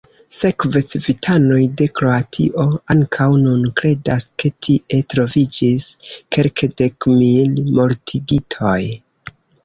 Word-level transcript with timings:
Sekve 0.35 0.79
civitanoj 0.91 1.57
de 1.81 1.87
Kroatio 1.97 2.63
ankaŭ 2.93 3.27
nun 3.41 3.67
kredas, 3.79 4.25
ke 4.43 4.49
tie 4.67 5.01
troviĝis 5.15 5.85
kelkdekmil 6.37 7.61
mortigitoj. 7.81 8.79